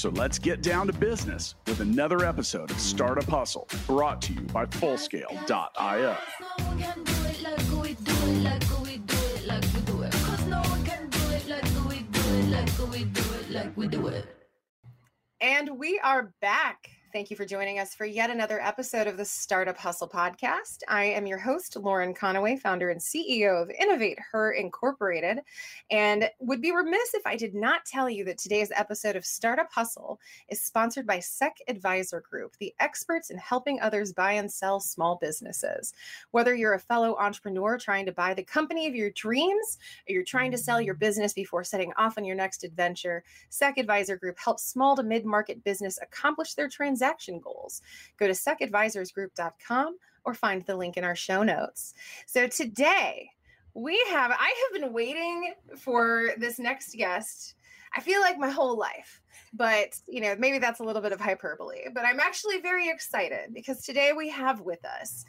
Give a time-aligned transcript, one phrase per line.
[0.00, 4.40] So let's get down to business with another episode of Startup Hustle brought to you
[4.40, 6.16] by Fullscale.io.
[15.42, 16.90] And we are back.
[17.12, 20.82] Thank you for joining us for yet another episode of the Startup Hustle podcast.
[20.86, 25.40] I am your host, Lauren Conaway, founder and CEO of Innovate Her Incorporated,
[25.90, 29.68] and would be remiss if I did not tell you that today's episode of Startup
[29.72, 30.20] Hustle
[30.50, 35.18] is sponsored by SEC Advisor Group, the experts in helping others buy and sell small
[35.20, 35.92] businesses.
[36.30, 40.22] Whether you're a fellow entrepreneur trying to buy the company of your dreams, or you're
[40.22, 44.38] trying to sell your business before setting off on your next adventure, SEC Advisor Group
[44.38, 47.82] helps small to mid market business accomplish their transaction transaction goals.
[48.18, 51.94] Go to secadvisorsgroup.com or find the link in our show notes.
[52.26, 53.30] So today,
[53.74, 57.54] we have, I have been waiting for this next guest.
[57.96, 61.20] I feel like my whole life, but you know, maybe that's a little bit of
[61.20, 65.24] hyperbole, but I'm actually very excited because today we have with us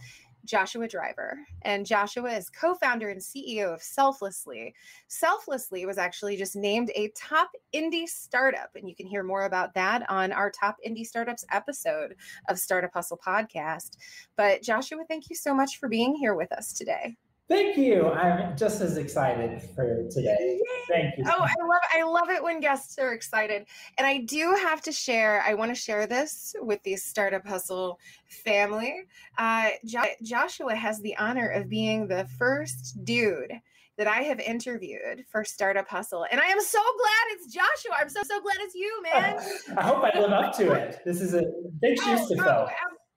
[0.45, 1.39] Joshua Driver.
[1.63, 4.73] And Joshua is co founder and CEO of Selflessly.
[5.07, 8.69] Selflessly was actually just named a top indie startup.
[8.75, 12.15] And you can hear more about that on our top indie startups episode
[12.49, 13.97] of Startup Hustle podcast.
[14.35, 17.17] But Joshua, thank you so much for being here with us today.
[17.51, 18.07] Thank you.
[18.07, 20.57] I'm just as excited for today.
[20.87, 21.25] Thank you.
[21.27, 23.65] Oh, I love I love it when guests are excited.
[23.97, 27.99] And I do have to share, I want to share this with the Startup Hustle
[28.45, 29.03] family.
[29.37, 33.51] Uh, jo- Joshua has the honor of being the first dude
[33.97, 36.25] that I have interviewed for Startup Hustle.
[36.31, 37.97] And I am so glad it's Joshua.
[37.99, 39.39] I'm so, so glad it's you, man.
[39.77, 40.99] I hope I live up to it.
[41.05, 41.43] This is a
[41.81, 42.69] big shoes oh, to fill.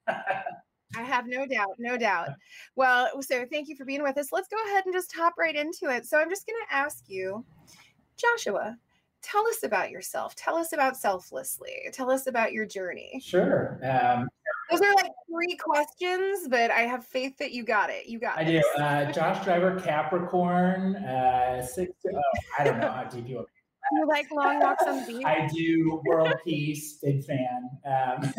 [0.08, 0.14] Oh,
[0.96, 2.30] I have no doubt, no doubt.
[2.76, 4.32] Well, so thank you for being with us.
[4.32, 6.06] Let's go ahead and just hop right into it.
[6.06, 7.44] So I'm just going to ask you,
[8.16, 8.76] Joshua,
[9.22, 10.34] tell us about yourself.
[10.34, 11.90] Tell us about Selflessly.
[11.92, 13.20] Tell us about your journey.
[13.24, 13.80] Sure.
[13.82, 14.28] Um,
[14.70, 18.06] Those are like three questions, but I have faith that you got it.
[18.06, 18.46] You got it.
[18.46, 18.62] I do.
[18.82, 21.92] Uh, Josh Driver, Capricorn, uh, six.
[22.06, 22.20] Oh,
[22.58, 23.48] I don't know how deep you want
[23.92, 25.24] you like long walks on the beach?
[25.24, 27.70] I do world peace, big fan.
[27.86, 28.32] Um,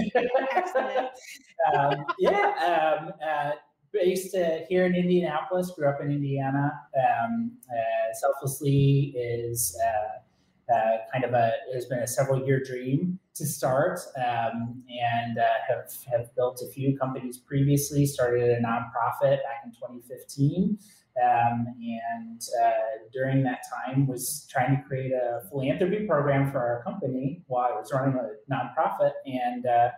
[0.55, 1.09] Excellent.
[1.73, 3.51] um, yeah, um, uh,
[3.91, 6.71] based uh, here in Indianapolis, grew up in Indiana.
[6.95, 13.19] Um, uh, selflessly is uh, uh, kind of a has been a several year dream
[13.35, 18.05] to start, um, and uh, have have built a few companies previously.
[18.05, 20.77] Started a nonprofit back in 2015.
[21.23, 26.83] Um, and uh, during that time was trying to create a philanthropy program for our
[26.83, 29.89] company while I was running a nonprofit and uh,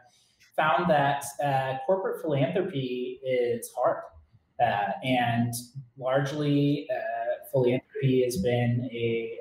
[0.55, 4.03] found that uh, corporate philanthropy is hard.
[4.59, 5.53] Uh, and
[5.97, 9.37] largely, uh, philanthropy has been a,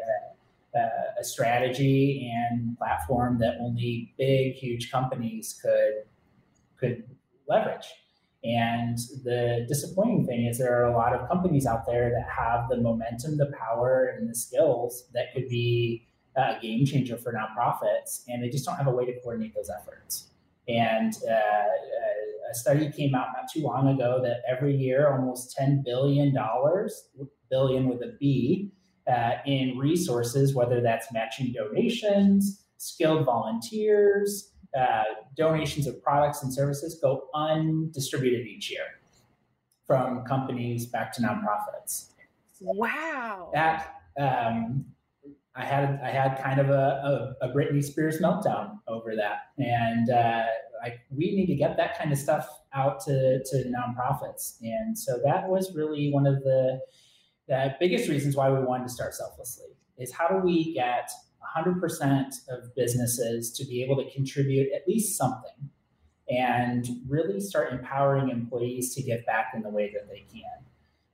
[0.75, 6.05] uh, a strategy and platform that only big, huge companies could
[6.79, 7.05] could
[7.49, 7.87] leverage.
[8.47, 12.69] And the disappointing thing is there are a lot of companies out there that have
[12.69, 18.23] the momentum, the power, and the skills that could be a game changer for nonprofits,
[18.29, 20.29] and they just don't have a way to coordinate those efforts.
[20.69, 25.85] And uh, a study came out not too long ago that every year almost $10
[25.85, 26.37] billion,
[27.51, 28.71] billion with a B,
[29.11, 35.05] uh, in resources, whether that's matching donations, skilled volunteers, uh,
[35.37, 38.85] donations of products and services go undistributed each year
[39.87, 42.11] from companies back to nonprofits.
[42.61, 43.51] Wow.
[43.55, 44.85] That um,
[45.55, 50.11] I had I had kind of a, a, a, Britney Spears meltdown over that, and
[50.11, 50.45] uh,
[50.85, 55.19] I, we need to get that kind of stuff out to, to nonprofits, and so
[55.25, 56.81] that was really one of the
[57.49, 59.69] the biggest reasons why we wanted to start selflessly
[59.99, 61.11] is how do we get
[61.57, 65.71] 100% of businesses to be able to contribute at least something
[66.29, 70.43] and really start empowering employees to give back in the way that they can.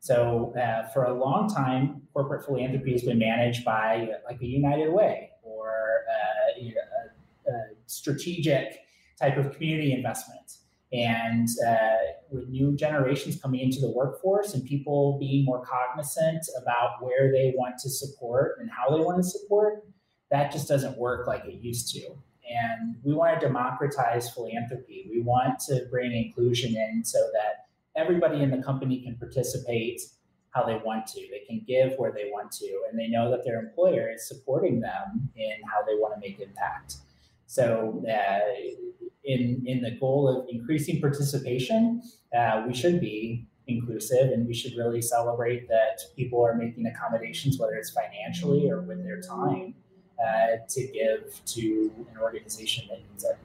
[0.00, 4.90] So, uh, for a long time, corporate philanthropy has been managed by like a United
[4.92, 8.80] Way or uh, a, a, strategic
[9.20, 10.56] type of community investment.
[10.92, 11.96] And uh,
[12.30, 17.54] with new generations coming into the workforce and people being more cognizant about where they
[17.56, 19.84] want to support and how they want to support,
[20.32, 22.00] that just doesn't work like it used to.
[22.50, 25.06] And we want to democratize philanthropy.
[25.08, 30.00] We want to bring inclusion in so that everybody in the company can participate
[30.50, 31.20] how they want to.
[31.20, 34.80] They can give where they want to, and they know that their employer is supporting
[34.80, 36.96] them in how they want to make impact.
[37.46, 38.40] So, uh,
[39.24, 42.02] in in the goal of increasing participation,
[42.36, 47.58] uh, we should be inclusive, and we should really celebrate that people are making accommodations,
[47.58, 49.74] whether it's financially or with their time,
[50.22, 53.38] uh, to give to an organization that needs it.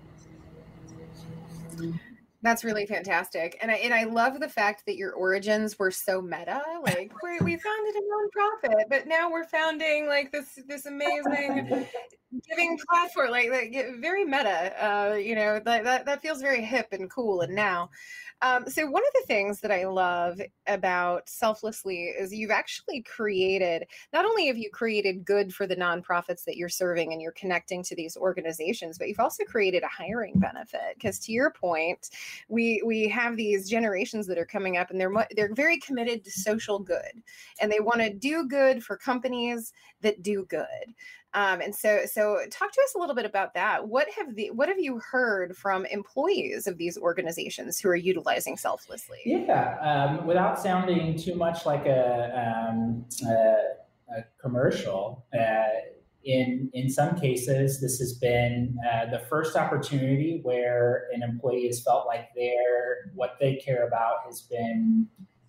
[2.44, 6.22] That's really fantastic, and I and I love the fact that your origins were so
[6.22, 6.62] meta.
[6.84, 11.88] Like we we founded a nonprofit, but now we're founding like this this amazing
[12.48, 14.74] giving platform, like, like very meta.
[14.84, 17.42] Uh, you know that, that that feels very hip and cool.
[17.42, 17.90] And now,
[18.42, 23.86] um, so one of the things that I love about Selflessly is you've actually created
[24.14, 27.82] not only have you created good for the nonprofits that you're serving and you're connecting
[27.84, 30.94] to these organizations, but you've also created a hiring benefit.
[30.94, 32.10] Because to your point,
[32.48, 36.32] we we have these generations that are coming up and they're they're very committed to
[36.32, 37.24] social good
[37.60, 40.94] and they want to do good for companies that do good.
[41.34, 43.88] Um, and so, so talk to us a little bit about that.
[43.88, 48.58] What have the what have you heard from employees of these organizations who are utilizing
[48.58, 49.20] selflessly?
[49.26, 55.26] Yeah, um, without sounding too much like a, um, a, a commercial.
[55.38, 55.64] Uh,
[56.24, 61.82] in in some cases, this has been uh, the first opportunity where an employee has
[61.82, 65.08] felt like their what they care about has been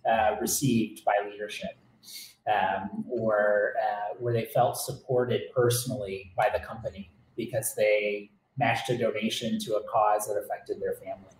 [0.09, 1.71] uh, received by leadership
[2.49, 8.97] um, or uh, where they felt supported personally by the company because they matched a
[8.97, 11.35] donation to a cause that affected their family.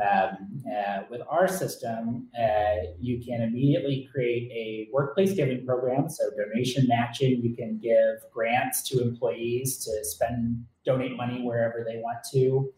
[0.00, 6.08] Um, uh, with our system, uh, you can immediately create a workplace giving program.
[6.08, 11.98] So, donation matching, you can give grants to employees to spend, donate money wherever they
[11.98, 12.72] want to.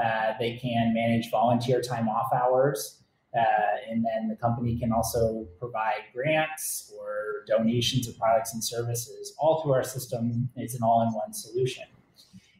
[0.00, 2.97] Uh, they can manage volunteer time off hours.
[3.36, 9.34] Uh, and then the company can also provide grants or donations of products and services
[9.38, 10.48] all through our system.
[10.56, 11.84] It's an all in one solution.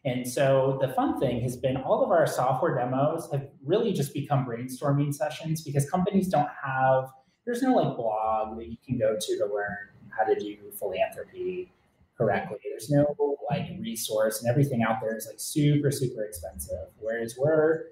[0.05, 4.15] And so the fun thing has been all of our software demos have really just
[4.15, 7.11] become brainstorming sessions because companies don't have,
[7.44, 9.76] there's no like blog that you can go to to learn
[10.17, 11.73] how to do philanthropy
[12.17, 12.59] correctly.
[12.69, 13.17] There's no
[13.50, 16.88] like resource and everything out there is like super, super expensive.
[17.00, 17.87] Whereas we're,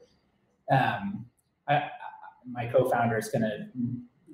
[0.71, 1.27] um,
[1.69, 1.91] I,
[2.51, 3.69] my co-founder is gonna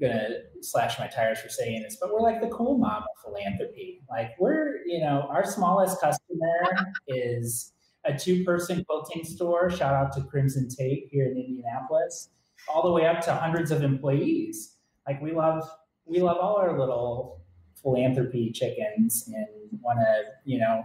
[0.01, 0.29] gonna
[0.61, 4.03] slash my tires for saying this, but we're like the cool mom of philanthropy.
[4.11, 7.73] Like we're, you know, our smallest customer is
[8.05, 9.71] a two-person quilting store.
[9.71, 12.31] Shout out to Crimson Tape here in Indianapolis,
[12.69, 14.77] all the way up to hundreds of employees.
[15.07, 15.69] Like we love
[16.05, 17.43] we love all our little
[17.81, 19.47] philanthropy chickens and
[19.81, 20.83] want to, you know,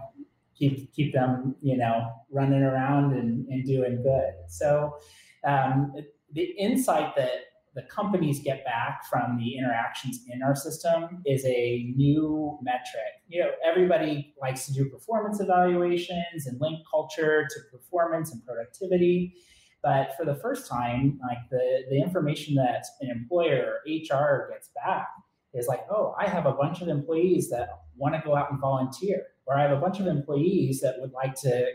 [0.56, 4.32] keep keep them, you know, running around and, and doing good.
[4.48, 4.96] So
[5.44, 5.92] um,
[6.32, 7.30] the insight that
[7.74, 13.22] the companies get back from the interactions in our system is a new metric.
[13.28, 19.34] You know, everybody likes to do performance evaluations and link culture to performance and productivity.
[19.82, 25.06] But for the first time, like the, the information that an employer HR gets back
[25.54, 28.60] is like, oh, I have a bunch of employees that want to go out and
[28.60, 31.66] volunteer, or I have a bunch of employees that would like to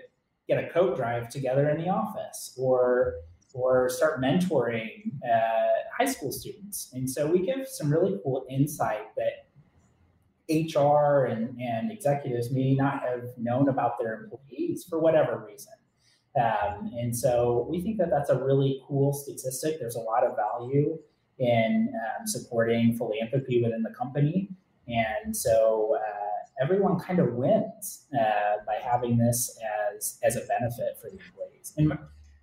[0.48, 3.14] get a coat drive together in the office, or
[3.54, 6.90] or start mentoring uh, high school students.
[6.94, 9.48] And so we give some really cool insight that
[10.50, 15.74] HR and, and executives may not have known about their employees for whatever reason.
[16.36, 19.80] Um, and so we think that that's a really cool statistic.
[19.80, 20.98] There's a lot of value
[21.40, 24.50] in um, supporting philanthropy within the company.
[24.88, 29.58] And so uh, everyone kind of wins uh, by having this
[29.96, 31.74] as, as a benefit for the employees.
[31.78, 31.94] And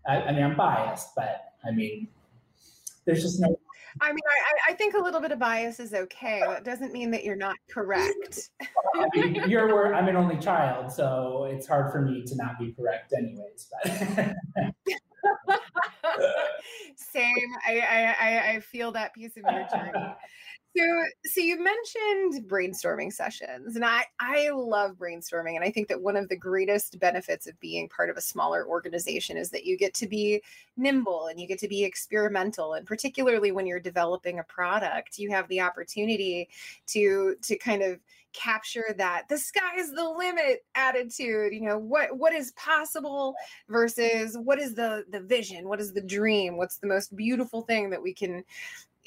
[0.08, 2.08] I, I mean, I'm biased, but I mean,
[3.04, 3.58] there's just no.
[4.00, 4.22] I mean,
[4.68, 6.40] I, I think a little bit of bias is okay.
[6.46, 8.50] That doesn't mean that you're not correct.
[8.94, 12.72] I mean, you're I'm an only child, so it's hard for me to not be
[12.72, 13.68] correct, anyways.
[13.82, 14.36] But.
[16.96, 17.34] Same.
[17.66, 17.80] I,
[18.20, 20.14] I I feel that piece of your journey.
[20.76, 26.00] So, so you mentioned brainstorming sessions, and I I love brainstorming, and I think that
[26.00, 29.76] one of the greatest benefits of being part of a smaller organization is that you
[29.76, 30.40] get to be
[30.76, 35.28] nimble and you get to be experimental, and particularly when you're developing a product, you
[35.30, 36.48] have the opportunity
[36.86, 37.98] to to kind of
[38.32, 43.34] capture that the sky's the limit attitude you know what what is possible
[43.68, 47.90] versus what is the the vision what is the dream what's the most beautiful thing
[47.90, 48.44] that we can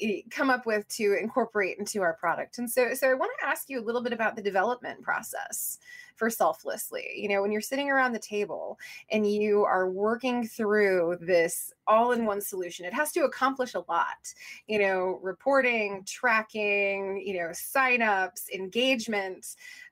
[0.00, 2.58] eh, come up with to incorporate into our product.
[2.58, 5.78] And so, so I want to ask you a little bit about the development process
[6.16, 7.04] for selflessly.
[7.14, 8.78] You know, when you're sitting around the table
[9.10, 13.84] and you are working through this all in one solution, it has to accomplish a
[13.88, 14.32] lot.
[14.66, 19.46] You know, reporting, tracking, you know, signups, engagement.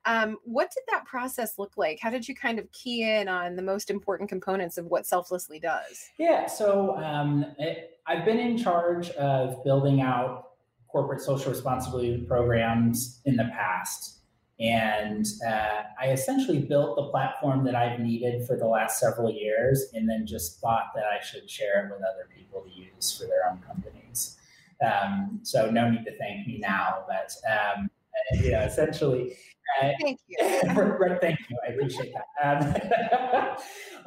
[0.04, 1.98] Um, what did that process look like?
[2.00, 5.60] How did you kind of key in on the most important components of what Selflessly
[5.60, 6.10] does?
[6.18, 10.48] Yeah, so um, it, I've been in charge of building out
[10.88, 14.21] corporate social responsibility programs in the past.
[14.62, 19.86] And uh, I essentially built the platform that I've needed for the last several years,
[19.92, 23.24] and then just thought that I should share it with other people to use for
[23.24, 24.38] their own companies.
[24.80, 27.90] Um, so no need to thank me now, but um,
[28.34, 29.36] you know, essentially.
[29.80, 30.38] Uh, thank you.
[31.20, 31.56] thank you.
[31.66, 32.62] I appreciate that.
[32.62, 33.56] Um,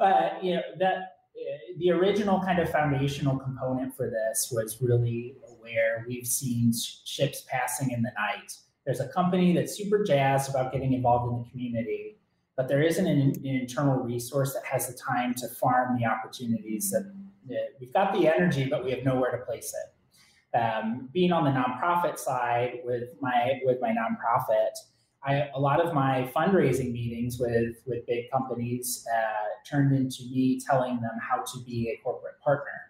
[0.00, 1.16] uh, you know that
[1.78, 6.72] the original kind of foundational component for this was really where we've seen
[7.04, 8.56] ships passing in the night
[8.86, 12.18] there's a company that's super jazzed about getting involved in the community,
[12.56, 16.90] but there isn't an, an internal resource that has the time to farm the opportunities
[16.90, 17.12] that,
[17.48, 20.56] that we've got the energy, but we have nowhere to place it.
[20.56, 24.70] Um, being on the nonprofit side with my with my nonprofit,
[25.22, 30.58] I, a lot of my fundraising meetings with with big companies uh, turned into me
[30.66, 32.85] telling them how to be a corporate partner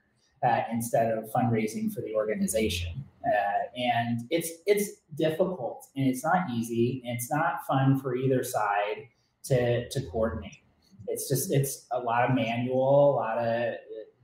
[0.47, 3.05] uh, instead of fundraising for the organization.
[3.27, 8.45] Uh, and it's it's difficult and it's not easy and it's not fun for either
[8.45, 9.09] side
[9.45, 10.59] to to coordinate.
[11.09, 13.77] It's just it's a lot of manual, a lot of uh,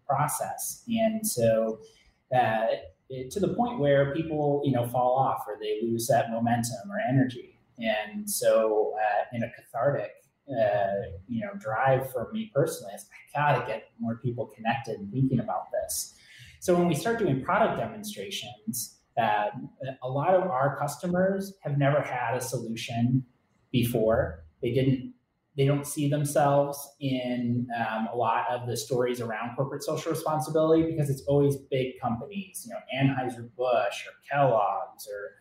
[0.06, 1.80] process, and so
[2.34, 2.66] uh,
[3.08, 6.90] it, to the point where people you know fall off or they lose that momentum
[6.90, 7.58] or energy.
[7.78, 10.12] And so, uh, in a cathartic
[10.52, 15.12] uh, you know drive for me personally is I gotta get more people connected and
[15.12, 16.14] thinking about this.
[16.60, 19.46] So when we start doing product demonstrations, uh,
[20.02, 23.24] a lot of our customers have never had a solution
[23.70, 24.44] before.
[24.62, 25.14] They didn't.
[25.54, 30.90] They don't see themselves in um, a lot of the stories around corporate social responsibility
[30.90, 35.34] because it's always big companies, you know, Anheuser Busch or Kellogg's or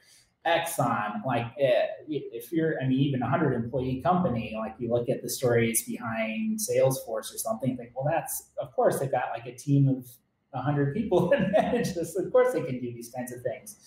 [0.45, 5.07] Exxon, like eh, if you're, I mean, even a hundred employee company, like you look
[5.07, 9.45] at the stories behind Salesforce or something, think, well, that's of course they've got like
[9.45, 10.07] a team of
[10.53, 12.15] a hundred people that manage this.
[12.15, 13.77] Of course they can do these kinds of things,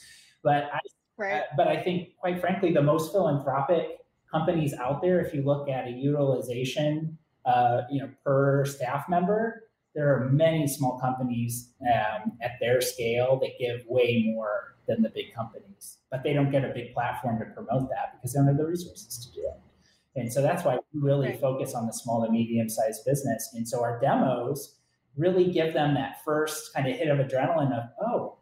[0.44, 0.78] but I,
[1.16, 1.40] right.
[1.40, 3.99] uh, but I think quite frankly, the most philanthropic
[4.30, 9.64] companies out there, if you look at a utilization, uh, you know, per staff member,
[9.95, 15.09] there are many small companies um, at their scale that give way more than the
[15.09, 18.49] big companies, but they don't get a big platform to promote that because they don't
[18.49, 20.21] have the resources to do it.
[20.21, 21.41] And so that's why we really right.
[21.41, 23.51] focus on the small to medium sized business.
[23.55, 24.77] And so our demos
[25.17, 28.37] really give them that first kind of hit of adrenaline of, oh,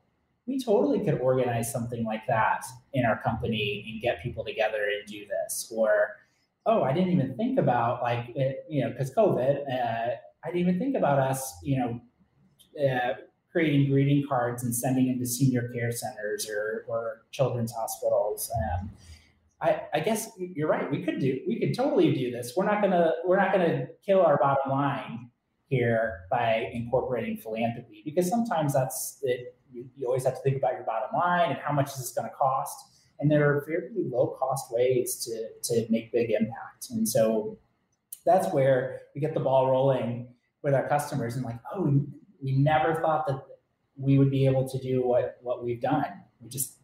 [0.46, 5.06] we totally could organize something like that in our company and get people together and
[5.06, 5.72] do this.
[5.74, 6.16] Or,
[6.66, 10.60] oh, I didn't even think about like, it, you know, because COVID, uh, I didn't
[10.60, 12.00] even think about us, you know,
[12.84, 13.14] uh,
[13.50, 18.50] creating greeting cards and sending them to senior care centers or, or children's hospitals.
[18.56, 18.90] Um,
[19.60, 20.90] I, I, guess you're right.
[20.90, 22.54] We could do, we could totally do this.
[22.56, 25.30] We're not gonna, we're not gonna kill our bottom line
[25.72, 29.56] here by incorporating philanthropy because sometimes that's it.
[29.72, 32.12] You, you always have to think about your bottom line and how much is this
[32.12, 32.76] going to cost.
[33.18, 36.90] And there are very low cost ways to to make big impact.
[36.90, 37.56] And so
[38.24, 40.28] that's where we get the ball rolling
[40.62, 42.00] with our customers and like, oh, we,
[42.42, 43.42] we never thought that
[43.96, 46.06] we would be able to do what what we've done.
[46.40, 46.78] We just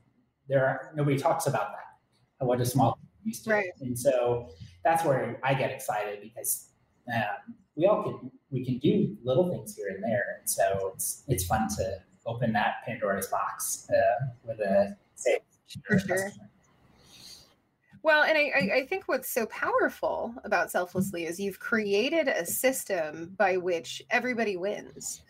[0.48, 2.46] there are nobody talks about that.
[2.46, 3.50] What a small used to.
[3.50, 3.70] Right.
[3.80, 4.48] And so
[4.84, 6.70] that's where I get excited because
[7.14, 10.38] um, we all can we can do little things here and there.
[10.40, 15.38] And so it's it's fun to open that Pandora's box uh, with a say
[15.84, 16.30] for sure.
[18.02, 23.34] Well, and I, I think what's so powerful about Selflessly is you've created a system
[23.36, 25.22] by which everybody wins.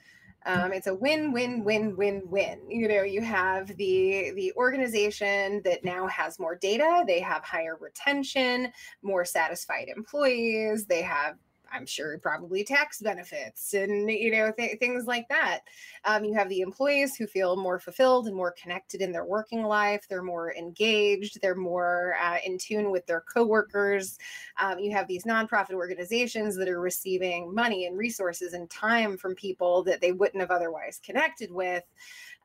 [0.47, 2.61] Um, it's a win, win, win, win, win.
[2.71, 7.05] You know, you have the the organization that now has more data.
[7.07, 8.73] They have higher retention,
[9.03, 10.87] more satisfied employees.
[10.87, 11.37] They have
[11.73, 15.61] I'm sure probably tax benefits and you know th- things like that.
[16.05, 19.63] Um, you have the employees who feel more fulfilled and more connected in their working
[19.63, 20.07] life.
[20.09, 21.41] They're more engaged.
[21.41, 24.19] They're more uh, in tune with their coworkers.
[24.59, 29.35] Um, you have these nonprofit organizations that are receiving money and resources and time from
[29.35, 31.85] people that they wouldn't have otherwise connected with.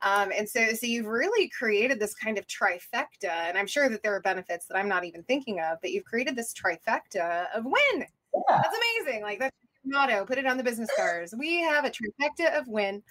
[0.01, 4.03] Um, and so, so you've really created this kind of trifecta, and I'm sure that
[4.03, 7.63] there are benefits that I'm not even thinking of, but you've created this trifecta of
[7.63, 8.61] win yeah.
[8.61, 9.21] That's amazing.
[9.21, 10.25] Like that's your motto.
[10.25, 11.33] Put it on the business cards.
[11.37, 13.03] We have a trifecta of win.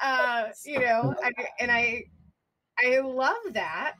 [0.00, 2.04] Uh, you know, I, and I,
[2.84, 3.98] I love that.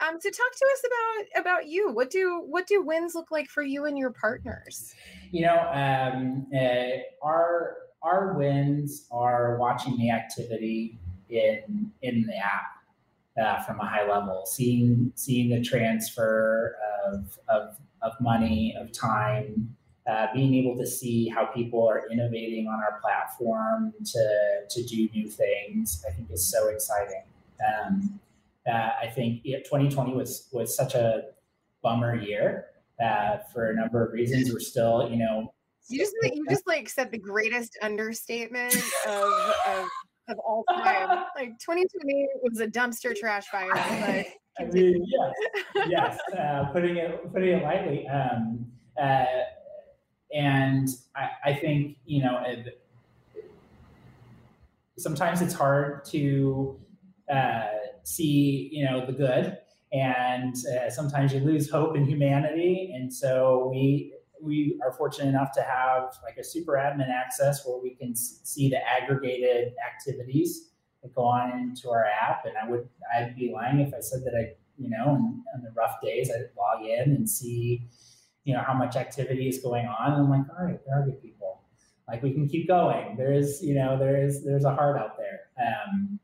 [0.00, 1.92] Um, so talk to us about about you.
[1.92, 4.94] What do what do wins look like for you and your partners?
[5.30, 12.82] You know, um, uh, our our wins are watching the activity in in the app
[13.40, 19.76] uh, from a high level, seeing seeing the transfer of of, of money, of time,
[20.10, 25.08] uh, being able to see how people are innovating on our platform to to do
[25.14, 27.22] new things, I think is so exciting.
[27.62, 28.20] Um,
[28.66, 31.24] uh, I think 2020 was was such a
[31.82, 32.66] bummer year
[33.02, 34.52] uh, for a number of reasons.
[34.52, 35.52] We're still, you know,
[35.88, 38.74] you just you just like said the greatest understatement
[39.06, 39.32] of,
[39.68, 39.88] of
[40.28, 41.24] of all time.
[41.36, 43.70] like 2020 was a dumpster trash fire.
[44.60, 46.18] I mean, yes, yes.
[46.38, 48.66] Uh, putting it putting it lightly, um,
[49.00, 49.24] uh,
[50.34, 52.42] and I, I, think you know.
[52.46, 52.78] It,
[54.98, 56.78] sometimes it's hard to
[57.32, 57.66] uh,
[58.04, 59.58] see you know the good
[59.92, 64.12] and uh, sometimes you lose hope in humanity and so we
[64.42, 68.68] we are fortunate enough to have like a super admin access where we can see
[68.68, 70.70] the aggregated activities
[71.02, 72.44] that go on into our app.
[72.44, 75.06] And I would I'd be lying if I said that I you know
[75.54, 77.86] on, the rough days I'd log in and see
[78.44, 80.12] you know how much activity is going on.
[80.12, 81.62] I'm like, all right, there are good people.
[82.08, 83.16] Like we can keep going.
[83.16, 85.40] There is you know there is there's a heart out there.
[85.66, 86.18] Um,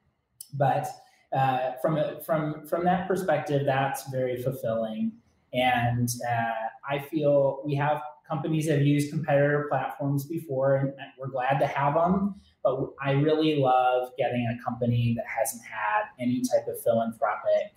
[0.55, 0.89] but
[1.33, 5.13] uh, from from from that perspective, that's very fulfilling.
[5.53, 11.29] And uh, I feel we have companies that have used competitor platforms before, and we're
[11.29, 12.35] glad to have them.
[12.63, 17.73] But I really love getting a company that hasn't had any type of philanthropic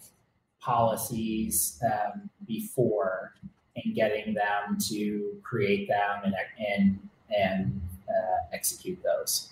[0.59, 3.33] policies um, before
[3.75, 6.99] and getting them to create them and and
[7.35, 9.49] and uh, execute those.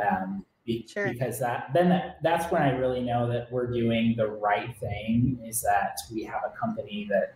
[0.00, 1.08] Um, be, sure.
[1.08, 5.38] because that then that, that's when I really know that we're doing the right thing.
[5.44, 7.34] Is that we have a company that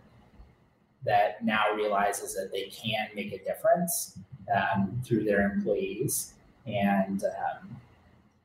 [1.05, 4.19] that now realizes that they can make a difference
[4.55, 6.33] um, through their employees,
[6.65, 7.75] and um,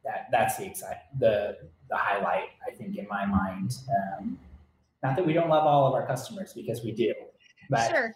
[0.04, 1.59] that that's the excite the
[1.90, 3.76] the highlight I think in my mind.
[3.88, 4.38] Um,
[5.02, 7.14] not that we don't love all of our customers because we do,
[7.68, 8.12] but sure.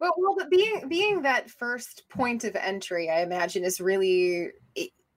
[0.00, 4.50] Well, well, but being being that first point of entry, I imagine is really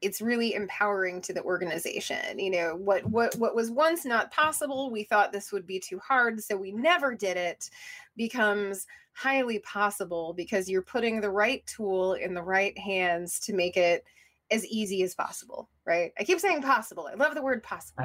[0.01, 4.91] it's really empowering to the organization you know what what what was once not possible
[4.91, 7.69] we thought this would be too hard so we never did it
[8.15, 13.77] becomes highly possible because you're putting the right tool in the right hands to make
[13.77, 14.03] it
[14.51, 18.03] as easy as possible right i keep saying possible i love the word possible.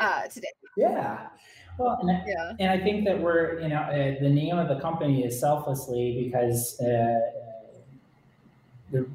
[0.00, 1.26] Uh, today yeah
[1.78, 2.52] well, and I, yeah.
[2.60, 6.24] and I think that we're, you know, uh, the name of the company is selflessly
[6.24, 7.20] because uh,
[8.90, 9.06] the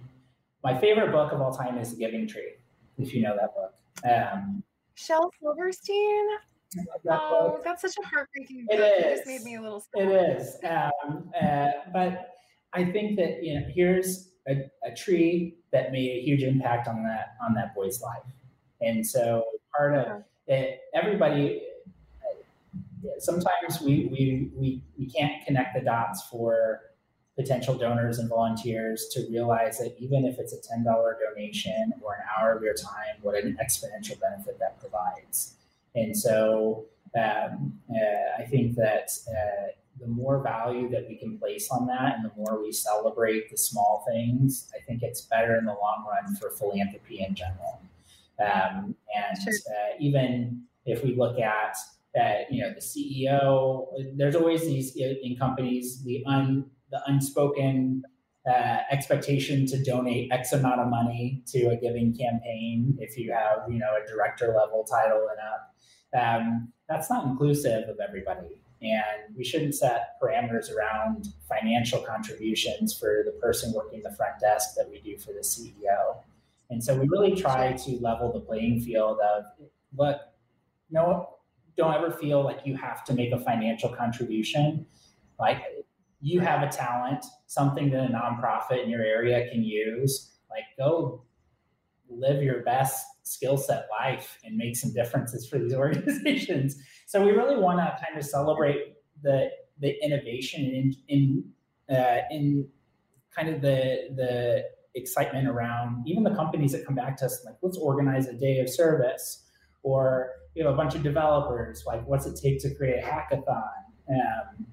[0.63, 2.53] my favorite book of all time is The Giving Tree,
[2.97, 3.73] if you know that book.
[4.03, 4.63] Um,
[4.95, 6.27] Shel Silverstein.
[6.75, 7.63] That oh, book.
[7.63, 8.77] that's such a heartbreaking book.
[8.77, 9.05] It is.
[9.05, 9.79] It just made me a little.
[9.79, 10.07] Sad.
[10.07, 10.57] It is.
[10.63, 12.35] Um, uh, but
[12.73, 17.03] I think that you know, here's a, a, tree that made a huge impact on
[17.03, 18.21] that on that boy's life,
[18.81, 19.45] and so
[19.75, 21.63] part of it, everybody.
[23.19, 26.81] Sometimes we, we we we can't connect the dots for
[27.39, 32.19] potential donors and volunteers to realize that even if it's a $10 donation or an
[32.37, 35.53] hour of your time, what an exponential benefit that provides.
[35.95, 36.85] And so
[37.17, 42.15] um, uh, I think that uh, the more value that we can place on that
[42.17, 46.05] and the more we celebrate the small things, I think it's better in the long
[46.09, 47.81] run for philanthropy in general.
[48.41, 49.53] Um, and sure.
[49.53, 51.77] uh, even if we look at
[52.17, 58.03] uh, you know the CEO, there's always these in companies the un the unspoken
[58.49, 63.59] uh, expectation to donate X amount of money to a giving campaign if you have,
[63.69, 65.75] you know, a director level title and up.
[66.17, 68.61] Um, that's not inclusive of everybody.
[68.81, 74.69] And we shouldn't set parameters around financial contributions for the person working the front desk
[74.77, 76.17] that we do for the CEO.
[76.69, 79.45] And so we really try to level the playing field of
[79.97, 80.21] look,
[80.89, 81.38] no,
[81.79, 84.85] don't ever feel like you have to make a financial contribution.
[85.39, 85.63] Like
[86.19, 91.23] you have a talent, something that a nonprofit in your area can use, like go
[92.09, 96.75] live your best skill set life and make some differences for these organizations.
[97.07, 102.67] So we really want to kind of celebrate the the innovation in in uh, in
[103.33, 104.65] kind of the the
[104.95, 108.59] excitement around even the companies that come back to us like let's organize a day
[108.59, 109.45] of service
[109.83, 113.69] or you know a bunch of developers like what's it take to create a hackathon
[114.09, 114.65] um,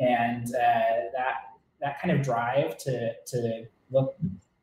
[0.00, 1.34] and uh, that
[1.80, 4.16] that kind of drive to to look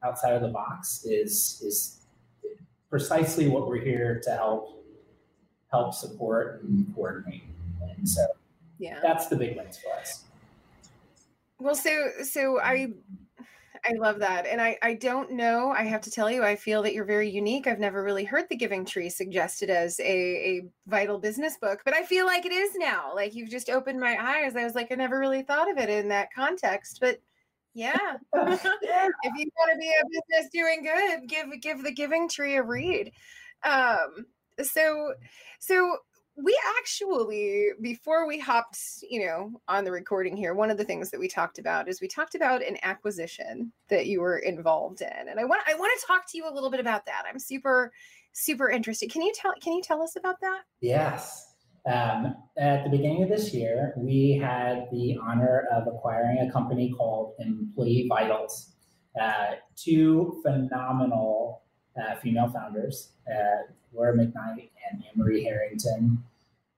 [0.03, 2.05] outside of the box is is
[2.89, 4.83] precisely what we're here to help
[5.71, 7.43] help support and coordinate.
[7.97, 8.25] And so
[8.79, 10.23] yeah, that's the big wins for us.
[11.59, 12.87] Well, so so I
[13.87, 14.47] I love that.
[14.47, 15.71] And I, I don't know.
[15.71, 17.67] I have to tell you, I feel that you're very unique.
[17.67, 21.93] I've never really heard The Giving Tree suggested as a, a vital business book, but
[21.93, 23.11] I feel like it is now.
[23.13, 24.55] Like you've just opened my eyes.
[24.55, 26.97] I was like, I never really thought of it in that context.
[26.99, 27.19] But
[27.75, 27.93] yeah.
[28.33, 32.63] if you want to be a business doing good, give give the Giving Tree a
[32.63, 33.11] read.
[33.63, 34.25] Um,
[34.63, 35.13] so
[35.59, 35.97] so
[36.37, 38.77] we actually before we hopped
[39.09, 42.01] you know on the recording here one of the things that we talked about is
[42.01, 45.97] we talked about an acquisition that you were involved in and i want i want
[45.97, 47.23] to talk to you a little bit about that.
[47.29, 47.91] I'm super
[48.33, 49.11] super interested.
[49.11, 50.61] Can you tell can you tell us about that?
[50.81, 51.53] Yes.
[51.85, 56.93] Um, at the beginning of this year we had the honor of acquiring a company
[56.97, 58.71] called employee vitals.
[59.19, 61.63] Uh, two phenomenal
[61.97, 66.23] uh, female founders uh, Laura McKnight and Anne Marie Harrington.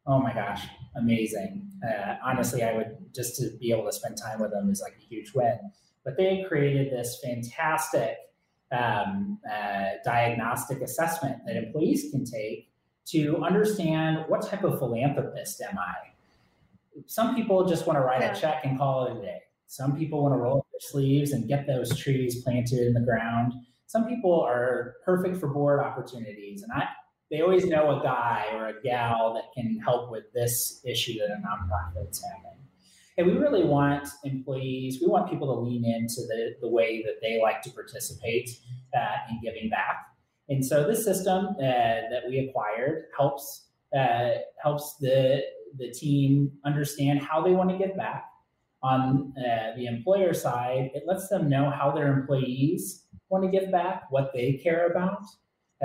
[0.06, 0.64] Oh my gosh,
[0.96, 1.70] amazing.
[1.86, 4.96] Uh, honestly, I would just to be able to spend time with them is like
[4.98, 5.60] a huge win.
[6.04, 8.18] But they created this fantastic
[8.72, 12.70] um, uh, diagnostic assessment that employees can take
[13.08, 15.94] to understand what type of philanthropist am I.
[17.06, 18.32] Some people just want to write yeah.
[18.32, 19.42] a check and call it a day.
[19.68, 23.02] Some people want to roll up their sleeves and get those trees planted in the
[23.02, 23.54] ground.
[23.88, 26.88] Some people are perfect for board opportunities, and I
[27.30, 31.30] they always know a guy or a gal that can help with this issue that
[31.30, 32.58] a nonprofit's having.
[33.18, 37.16] And we really want employees, we want people to lean into the, the way that
[37.22, 38.50] they like to participate
[38.96, 40.06] uh, in giving back.
[40.50, 43.66] And so this system uh, that we acquired helps
[43.98, 44.30] uh,
[44.62, 45.42] helps the
[45.78, 48.26] the team understand how they want to give back.
[48.84, 53.72] On uh, the employer side, it lets them know how their employees want to give
[53.72, 55.24] back, what they care about,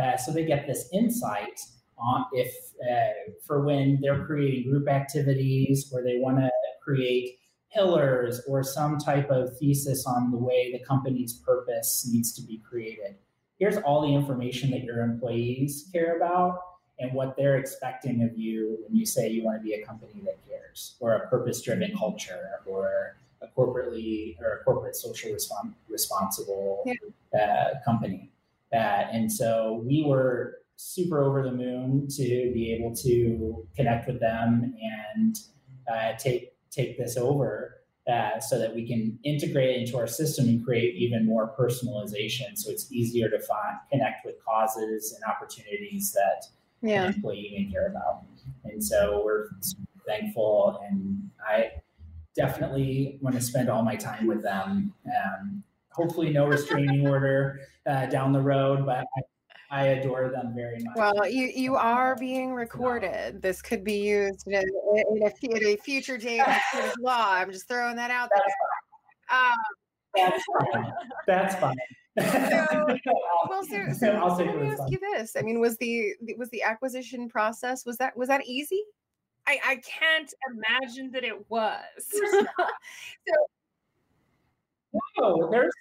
[0.00, 1.61] uh, so they get this insight
[1.98, 2.55] on if
[2.90, 6.50] uh, for when they're creating group activities or they want to
[6.83, 7.38] create
[7.72, 12.59] pillars or some type of thesis on the way the company's purpose needs to be
[12.59, 13.16] created.
[13.59, 16.59] Here's all the information that your employees care about
[16.98, 20.20] and what they're expecting of you when you say you want to be a company
[20.24, 25.74] that cares or a purpose driven culture or a corporately or a corporate social respons-
[25.88, 27.38] responsible yeah.
[27.40, 28.31] uh, company.
[28.72, 34.74] And so we were super over the moon to be able to connect with them
[35.12, 35.38] and
[35.92, 40.48] uh, take take this over uh, so that we can integrate it into our system
[40.48, 46.12] and create even more personalization so it's easier to find connect with causes and opportunities
[46.12, 46.46] that
[46.81, 47.05] yeah.
[47.05, 48.24] an employee may care about
[48.64, 49.48] and so we're
[50.07, 51.70] thankful and i
[52.35, 58.07] definitely want to spend all my time with them um, hopefully no restraining order uh,
[58.07, 59.05] down the road, but
[59.71, 60.97] I, I, adore them very much.
[60.97, 63.42] Well, you you are being recorded.
[63.42, 66.40] This could be used in a, in a, in a future date
[66.75, 67.33] of law.
[67.33, 69.38] I'm just throwing that out there.
[69.38, 69.53] Um,
[70.16, 70.92] That's fine.
[71.27, 71.77] That's fine.
[72.18, 72.27] so,
[73.49, 75.35] well, so, so let me ask you this.
[75.37, 78.83] I mean, was the was the acquisition process was that was that easy?
[79.46, 81.83] I, I can't imagine that it was.
[82.11, 82.46] so
[85.18, 85.72] no, there's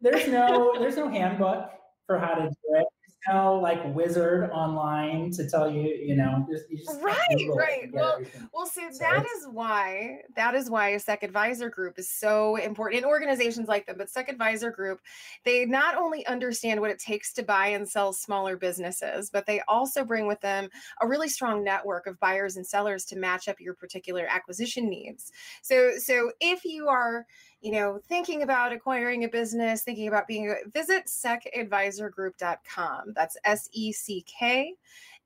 [0.00, 1.70] there's no there's no handbook
[2.06, 2.86] for how to do it
[3.26, 7.88] no like wizard online to tell you, you know, just, you just right, right.
[7.92, 8.20] Well,
[8.52, 12.56] well, see, so that is why that is why a SEC advisor group is so
[12.56, 13.96] important in organizations like them.
[13.98, 15.00] But SEC advisor group,
[15.44, 19.60] they not only understand what it takes to buy and sell smaller businesses, but they
[19.68, 20.68] also bring with them
[21.00, 25.32] a really strong network of buyers and sellers to match up your particular acquisition needs.
[25.62, 27.26] So, so if you are
[27.60, 33.12] you know, thinking about acquiring a business, thinking about being, a visit secadvisorgroup.com.
[33.14, 34.74] That's S E C K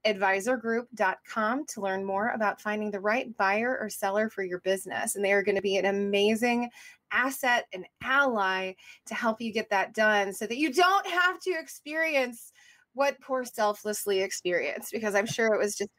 [0.04, 5.14] advisorgroup.com to learn more about finding the right buyer or seller for your business.
[5.14, 6.70] And they are going to be an amazing
[7.12, 8.72] asset and ally
[9.06, 12.52] to help you get that done so that you don't have to experience
[12.94, 15.90] what poor selflessly experienced because I'm sure it was just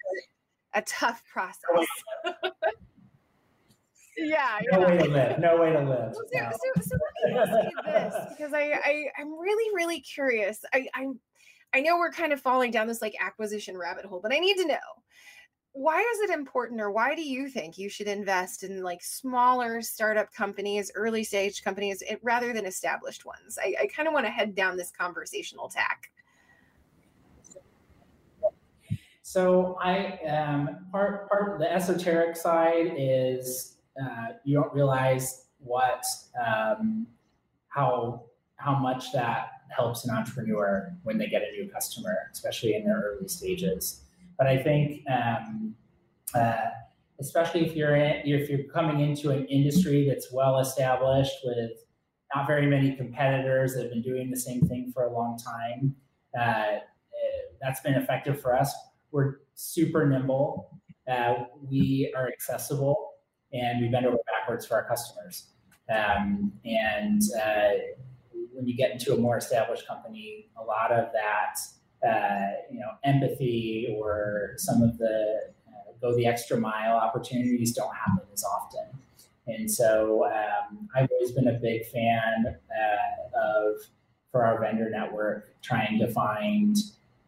[0.73, 1.87] a, a tough oh process.
[4.17, 4.87] Yeah, no yeah.
[4.87, 5.39] way to live.
[5.39, 6.13] No way to live.
[6.13, 6.51] So, no.
[6.51, 10.59] so, so let me ask you this because I, I I'm really really curious.
[10.73, 11.19] I I'm
[11.73, 14.57] I know we're kind of falling down this like acquisition rabbit hole, but I need
[14.57, 15.03] to know
[15.73, 19.81] why is it important or why do you think you should invest in like smaller
[19.81, 23.57] startup companies, early stage companies eh, rather than established ones?
[23.59, 26.11] I, I kind of want to head down this conversational tack.
[29.23, 36.03] So I um, part part the esoteric side is uh, you don't realize what
[36.45, 37.07] um,
[37.67, 38.23] how
[38.55, 43.01] how much that helps an entrepreneur when they get a new customer, especially in their
[43.01, 44.01] early stages.
[44.37, 45.75] but I think um,
[46.35, 46.69] uh,
[47.19, 51.71] especially if you're in, if you're coming into an industry that's well established with
[52.35, 55.95] not very many competitors that have been doing the same thing for a long time.
[56.39, 56.79] Uh,
[57.63, 58.73] that's been effective for us.
[59.11, 60.79] We're super nimble.
[61.09, 63.12] Uh, we are accessible,
[63.53, 65.45] and we bend over backwards for our customers.
[65.89, 67.69] Um, and uh,
[68.53, 71.59] when you get into a more established company, a lot of that,
[72.07, 77.93] uh, you know, empathy or some of the uh, go the extra mile opportunities don't
[77.95, 78.85] happen as often.
[79.47, 83.81] And so um, I've always been a big fan uh, of,
[84.31, 86.77] for our vendor network, trying to find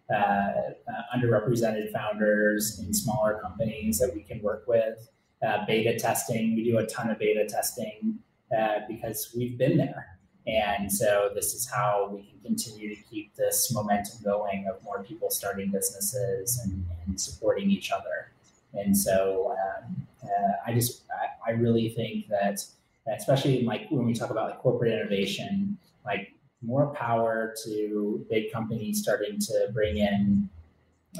[0.10, 0.74] uh, uh,
[1.16, 5.10] underrepresented founders in smaller companies that we can work with.
[5.46, 8.18] Uh, beta testing, we do a ton of beta testing
[8.58, 10.18] uh, because we've been there.
[10.48, 15.04] And so this is how we can continue to keep this momentum going of more
[15.04, 18.32] people starting businesses and, and supporting each other.
[18.74, 22.64] And so um, uh, I just I, I, really think that
[23.08, 29.02] especially like when we talk about like corporate innovation, like more power to big companies
[29.02, 30.50] starting to bring in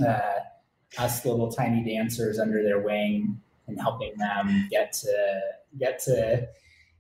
[0.06, 0.40] uh,
[0.98, 5.42] us little tiny dancers under their wing and helping them get to
[5.80, 6.48] get to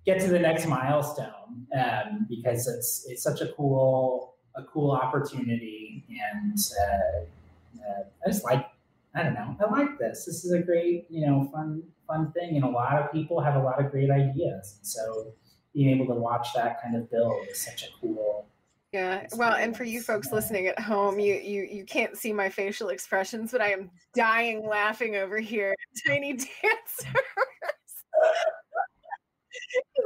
[0.05, 6.05] get to the next milestone um, because it's it's such a cool a cool opportunity
[6.09, 8.65] and uh, uh, I just like
[9.15, 9.55] I don't know.
[9.61, 10.25] I like this.
[10.25, 12.57] This is a great, you know, fun, fun thing.
[12.57, 14.77] And a lot of people have a lot of great ideas.
[14.81, 15.31] So
[15.73, 18.45] being able to watch that kind of build is such a cool.
[18.95, 19.27] Yeah.
[19.35, 22.87] Well, and for you folks listening at home, you you you can't see my facial
[22.87, 25.75] expressions, but I am dying laughing over here.
[26.07, 26.47] Tiny dancers.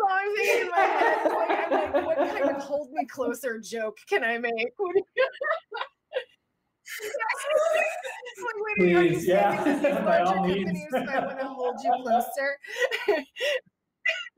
[0.02, 3.60] all I'm thinking in my head like, I'm like, what kind of hold me closer
[3.60, 4.74] joke can I make?
[8.80, 10.72] Please, yeah, by all means.
[10.96, 12.58] I want to hold you closer.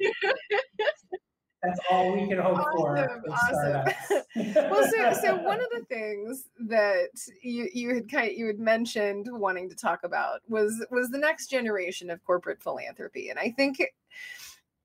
[1.64, 3.32] That's all we can hope awesome, for.
[3.32, 4.54] Awesome.
[4.72, 7.10] well, so so one of the things that
[7.44, 11.18] you you had kind of, you had mentioned wanting to talk about was was the
[11.18, 13.82] next generation of corporate philanthropy, and I think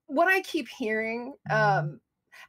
[0.06, 1.34] what I keep hearing.
[1.50, 1.78] Mm-hmm.
[1.88, 2.00] Um,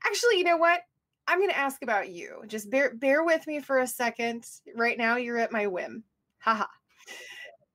[0.06, 0.82] actually, you know what?
[1.28, 2.44] I'm going to ask about you.
[2.48, 4.46] Just bear bear with me for a second.
[4.76, 6.04] Right now, you're at my whim.
[6.40, 6.66] Haha.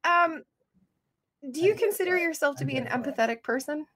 [0.05, 0.43] Um,
[1.51, 3.87] do you consider yourself to be an empathetic person?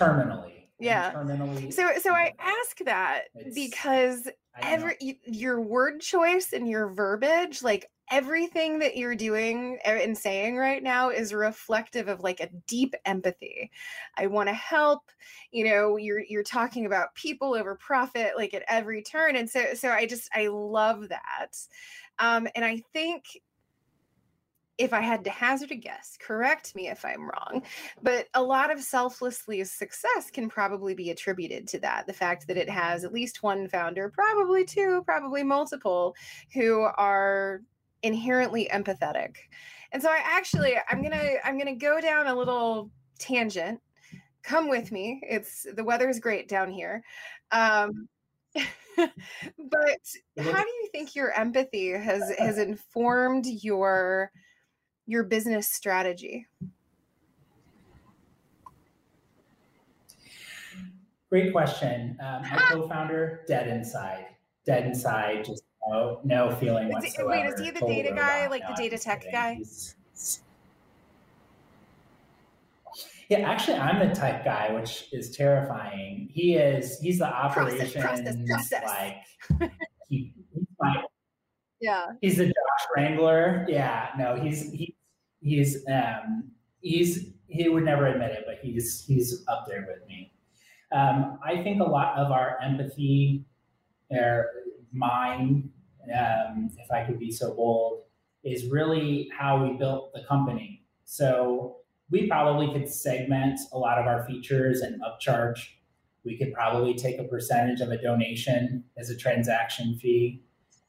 [0.00, 0.52] Terminally.
[0.78, 1.12] Yeah.
[1.12, 1.72] Terminally.
[1.72, 4.28] So, so I ask that because
[4.62, 10.82] every your word choice and your verbiage, like everything that you're doing and saying right
[10.82, 13.70] now is reflective of like a deep empathy.
[14.16, 15.02] I want to help,
[15.52, 19.74] you know, you're you're talking about people over profit like at every turn and so
[19.74, 21.56] so I just I love that.
[22.18, 23.24] Um and I think
[24.80, 27.62] if I had to hazard a guess, correct me if I'm wrong,
[28.02, 32.06] but a lot of selflessly's success can probably be attributed to that.
[32.06, 36.16] The fact that it has at least one founder, probably two, probably multiple,
[36.54, 37.60] who are
[38.02, 39.36] inherently empathetic.
[39.92, 43.80] And so I actually I'm going to I'm going to go down a little tangent.
[44.42, 45.20] Come with me.
[45.28, 47.04] It's the weather is great down here.
[47.52, 48.08] Um
[48.96, 50.00] but
[50.38, 54.32] how do you think your empathy has has informed your
[55.10, 56.46] your business strategy?
[61.28, 62.16] Great question.
[62.20, 64.26] Um, my co-founder, dead inside,
[64.64, 67.34] dead inside, just no, no feeling is whatsoever.
[67.34, 69.32] It, wait, is he the data guy, like the data tech kidding.
[69.32, 69.54] guy?
[69.54, 69.96] He's,
[73.28, 76.28] yeah, actually, I'm the tech guy, which is terrifying.
[76.32, 77.00] He is.
[77.00, 78.84] He's the operations process, process, process.
[79.60, 79.72] like.
[80.08, 81.02] he, he's my,
[81.80, 82.06] yeah.
[82.20, 83.66] He's the Josh Wrangler.
[83.68, 84.10] Yeah.
[84.18, 84.96] No, he's he,
[85.40, 86.50] he's um
[86.80, 90.32] he's he would never admit it, but he's he's up there with me.
[90.92, 93.44] Um, I think a lot of our empathy,
[94.10, 94.46] or
[94.92, 95.70] mine,
[96.16, 98.02] um, if I could be so bold,
[98.42, 100.84] is really how we built the company.
[101.04, 101.76] So
[102.10, 105.60] we probably could segment a lot of our features and upcharge.
[106.24, 110.42] We could probably take a percentage of a donation as a transaction fee.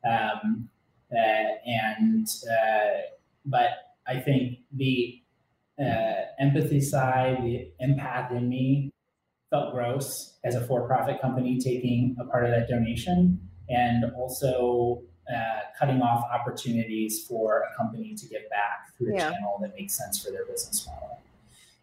[0.09, 0.67] Um,
[1.11, 3.01] uh, and, uh,
[3.45, 3.69] but
[4.07, 5.21] I think the
[5.79, 8.91] uh, empathy side, the empath in me
[9.49, 15.01] felt gross as a for profit company taking a part of that donation and also
[15.33, 19.31] uh, cutting off opportunities for a company to give back through a yeah.
[19.31, 21.19] channel that makes sense for their business model.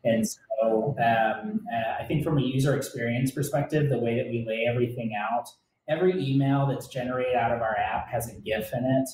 [0.04, 4.44] And so um, uh, I think from a user experience perspective, the way that we
[4.46, 5.48] lay everything out
[5.88, 9.08] every email that's generated out of our app has a GIF in it.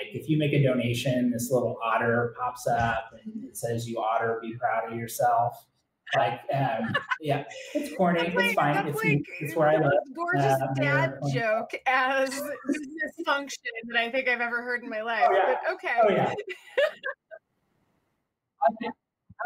[0.00, 3.98] Like if you make a donation, this little otter pops up and it says, "You
[3.98, 5.66] otter, be proud of yourself."
[6.16, 8.20] Like, um, yeah, it's corny.
[8.20, 8.88] That's it's fine.
[8.88, 9.92] It's, like it's where I live.
[10.14, 13.58] gorgeous Uh, dad joke as dysfunction
[13.88, 15.26] that I think I've ever heard in my life.
[15.28, 15.56] Oh, yeah.
[15.64, 15.94] But okay.
[16.02, 16.34] Oh yeah.
[18.62, 18.88] I,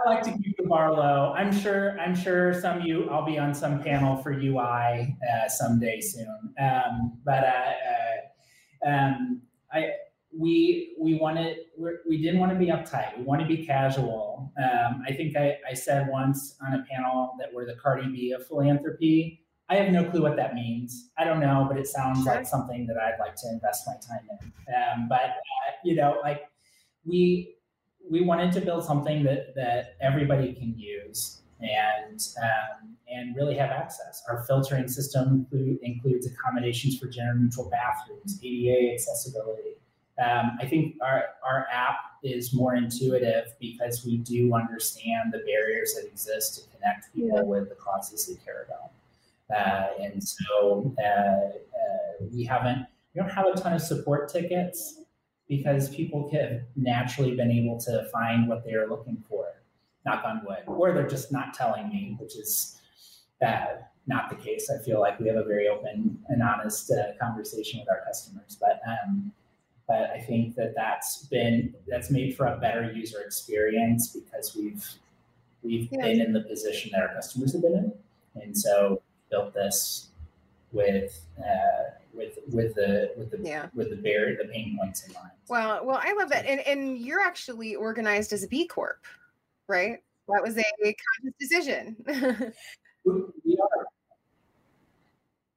[0.07, 1.35] I like to keep the bar low.
[1.37, 1.99] I'm sure.
[1.99, 3.09] I'm sure some of you.
[3.11, 6.55] I'll be on some panel for UI uh, someday soon.
[6.61, 7.73] Um, but uh,
[8.87, 9.91] uh, um, I
[10.37, 13.17] we we wanted we're, we didn't want to be uptight.
[13.19, 14.53] We want to be casual.
[14.59, 18.33] Um, I think I, I said once on a panel that we're the Cardi B
[18.33, 19.41] of philanthropy.
[19.69, 21.11] I have no clue what that means.
[21.17, 22.35] I don't know, but it sounds Sure.
[22.35, 24.75] like something that I'd like to invest my time in.
[24.75, 26.43] Um, but uh, you know, like
[27.05, 27.57] we
[28.11, 33.71] we wanted to build something that that everybody can use and um, and really have
[33.71, 34.23] access.
[34.29, 39.77] Our filtering system include, includes accommodations for gender neutral bathrooms, ADA accessibility.
[40.23, 45.95] Um, I think our our app is more intuitive because we do understand the barriers
[45.95, 48.93] that exist to connect people with the causes they care about.
[49.55, 55.01] Uh, and so uh, uh, we haven't we don't have a ton of support tickets
[55.49, 59.47] because people have naturally been able to find what they are looking for,
[60.07, 62.81] knock on wood, or they're just not telling me, which is
[63.45, 63.67] uh,
[64.07, 64.71] not the case.
[64.71, 68.57] I feel like we have a very open and honest uh, conversation with our customers,
[68.59, 69.33] but um,
[69.87, 74.85] but I think that that's been that's made for a better user experience because we've
[75.63, 76.03] we've Yeah.
[76.03, 77.93] been in the position that our customers have been in,
[78.43, 80.09] and so built this
[80.73, 83.69] with uh, with with the with the Yeah.
[83.75, 85.31] with the barrier the pain points in mind.
[85.49, 86.47] Well, well, I love that.
[86.47, 89.05] And and you're actually organized as a B Corp,
[89.69, 90.03] right?
[90.29, 91.97] That was a conscious decision.
[93.07, 93.87] We are.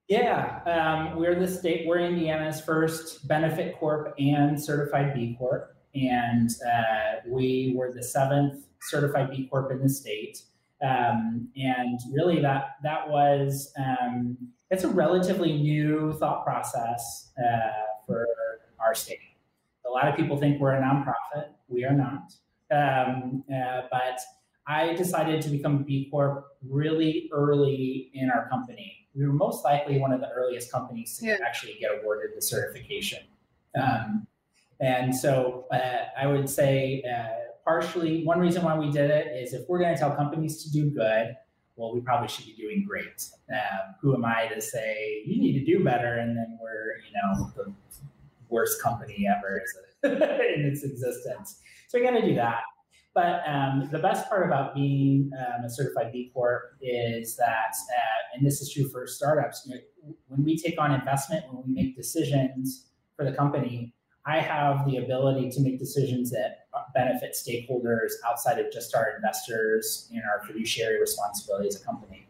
[0.07, 1.85] Yeah, um, we're the state.
[1.85, 8.63] We're Indiana's first benefit corp and certified B Corp, and uh, we were the seventh
[8.83, 10.43] certified B Corp in the state.
[10.81, 14.37] Um, and really, that that was um,
[14.71, 17.71] it's a relatively new thought process uh,
[18.05, 18.27] for
[18.79, 19.19] our state.
[19.85, 21.49] A lot of people think we're a nonprofit.
[21.67, 22.31] We are not,
[22.71, 24.21] um, uh, but
[24.67, 29.06] I decided to become a B Corp really early in our company.
[29.17, 31.37] We were most likely one of the earliest companies to Yeah.
[31.45, 33.23] actually get awarded the certification.
[33.75, 34.27] Um,
[34.79, 39.53] and so uh, I would say, uh, partially, one reason why we did it is
[39.53, 41.35] if we're going to tell companies to do good,
[41.75, 43.27] well, we probably should be doing great.
[43.51, 47.11] Um, who am I to say you need to do better, and then we're, you
[47.13, 47.73] know, the
[48.49, 49.63] worst company ever
[50.03, 51.59] in its existence?
[51.87, 52.61] So we got to do that.
[53.17, 58.35] But um, the best part about being um, a certified B Corp is that, uh,
[58.35, 61.73] and this is true for startups, you know, when we take on investment, when we
[61.73, 63.91] make decisions for the company,
[64.27, 70.07] I have the ability to make decisions that benefit stakeholders outside of just our investors
[70.13, 72.27] and our fiduciary responsibility as a company.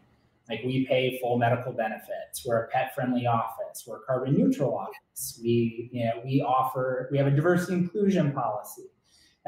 [0.48, 2.46] Like we pay full medical benefits.
[2.46, 3.84] We're a pet-friendly office.
[3.86, 5.38] We're a carbon neutral office.
[5.42, 7.10] We, you know, we offer.
[7.12, 8.84] We have a diversity inclusion policy.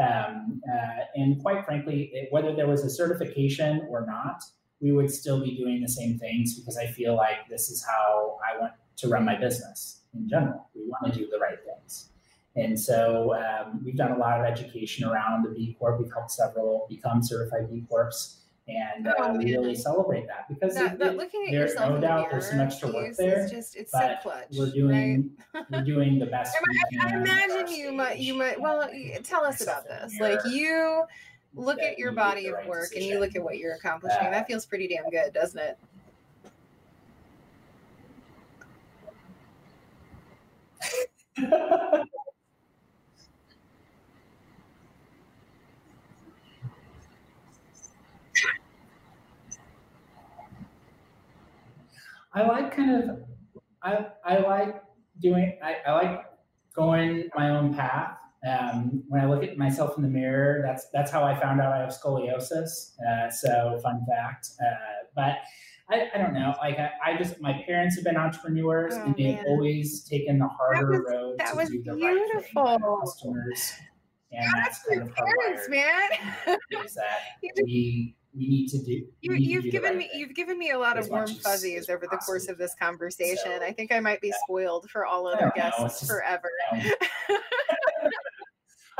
[0.00, 4.42] Um, uh, and quite frankly, it, whether there was a certification or not,
[4.80, 8.38] we would still be doing the same things because I feel like this is how
[8.48, 10.68] I want to run my business in general.
[10.74, 12.08] We want to do the right things.
[12.56, 16.00] And so um, we've done a lot of education around the B Corp.
[16.00, 18.36] We've helped several become certified B Corps.
[18.70, 21.88] And uh, Oh, we really celebrate that because that, it- that looking at there- yourself
[21.90, 24.46] no in the doubt there's some extra work there, just it's so but clutch.
[24.56, 24.74] we're right?
[24.74, 25.30] doing
[25.70, 28.88] we're doing the best I, I- I imagine you might you might well
[29.24, 30.18] tell us about this.
[30.20, 31.04] Like you
[31.54, 34.26] look at your you body of right work and you look at what you're accomplishing.
[34.26, 35.78] Uh, that feels pretty damn good, doesn't it?
[52.32, 53.18] I like kind of,
[53.82, 54.82] I, I like
[55.20, 56.24] doing, I, I like
[56.74, 58.18] going my own path.
[58.48, 61.74] Um, when I look at myself in the mirror, that's that's how I found out
[61.74, 62.92] I have scoliosis.
[63.06, 64.48] Uh, so fun fact.
[64.58, 64.74] Uh,
[65.14, 65.38] but
[65.90, 66.54] I, I don't know.
[66.58, 69.44] Like I, I just my parents have been entrepreneurs Oh, and they've man.
[69.46, 72.00] always taken the harder was- road that to was do the right
[72.32, 73.00] thing beautiful.
[73.04, 73.72] customers.
[74.32, 76.08] And that's to your parents, man.
[76.46, 76.58] that
[77.64, 79.06] we we need to do.
[79.20, 82.16] You, do given right me you've given me a lot of warm fuzzies over the
[82.18, 83.58] course of this conversation.
[83.58, 84.34] So, I think I might be yeah.
[84.44, 86.50] spoiled for all other guests just- forever.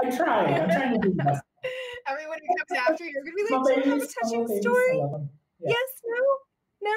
[0.03, 0.45] I try.
[0.47, 1.43] I'm trying to do the best.
[2.09, 4.99] Everyone who comes after you are gonna be like, "Do you have a touching story?"
[4.99, 5.75] Yeah.
[5.77, 6.21] Yes, no,
[6.83, 6.97] no.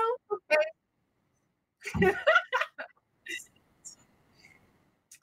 [2.09, 2.15] Okay.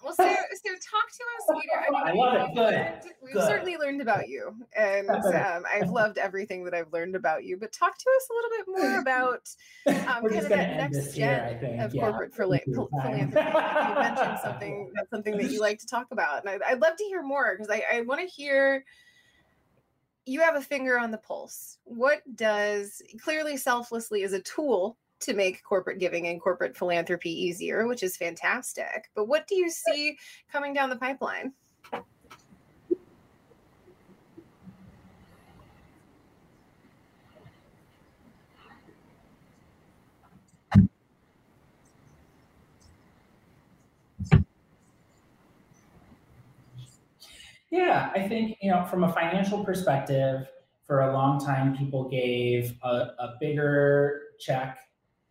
[0.03, 1.47] Well, so, so talk to us.
[1.51, 3.03] Know, I, mean, I love it.
[3.03, 3.13] Good.
[3.23, 3.47] We've Good.
[3.47, 7.57] certainly learned about you, and um, I've loved everything that I've learned about you.
[7.57, 9.49] But talk to us a little bit more about
[9.87, 12.01] um, kind of that next gen here, of yeah.
[12.01, 12.89] corporate philanthropy.
[12.93, 16.97] you mentioned something that's something that you like to talk about, and I, would love
[16.97, 18.85] to hear more because I, I want to hear.
[20.27, 21.79] You have a finger on the pulse.
[21.85, 27.87] What does clearly selflessly is a tool to make corporate giving and corporate philanthropy easier,
[27.87, 29.11] which is fantastic.
[29.15, 30.19] But what do you see
[30.51, 31.53] coming down the pipeline?
[47.71, 50.49] Yeah, I think, you know, from a financial perspective,
[50.85, 54.79] for a long time, people gave a, a bigger check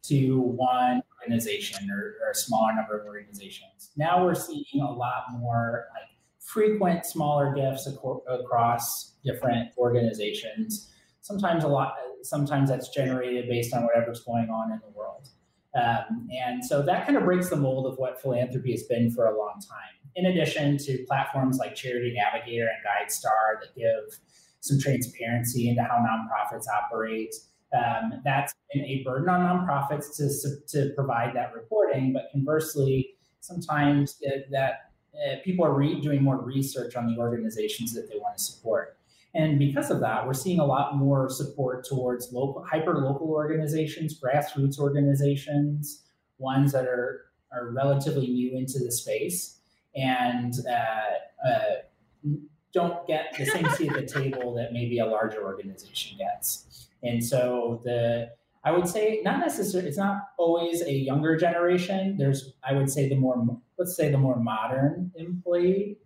[0.04, 3.92] to one organization or, or, a smaller number of organizations.
[3.98, 7.88] Now we're seeing a lot more like frequent smaller gifts
[8.30, 10.92] across different organizations.
[11.22, 15.28] Sometimes a lot, sometimes that's generated based on whatever's going on in the world.
[15.76, 19.28] Um, and so that kind of breaks the mold of what philanthropy has been for
[19.28, 20.12] a long time.
[20.16, 24.20] In addition to platforms like Charity Navigator and GuideStar that give
[24.62, 27.36] some transparency into how nonprofits operate,
[27.74, 32.14] um, that's been a burden on nonprofits to, to provide that reporting.
[32.14, 37.94] But conversely, sometimes it, that uh, people are re- doing more research on the organizations
[37.94, 38.98] that they want to support.
[39.36, 44.20] And because of that, we're seeing a lot more support towards local, hyper local organizations,
[44.20, 46.04] grassroots organizations,
[46.40, 49.60] ones that are, are relatively new into the space
[49.96, 52.30] and uh, uh,
[52.74, 56.89] don't get the same seat at the table that maybe a larger organization gets.
[57.04, 58.32] And so the
[58.64, 62.18] I would say not necessarily it's not always a younger generation.
[62.18, 63.46] There's I would say the more
[63.78, 65.98] let's say the more modern employee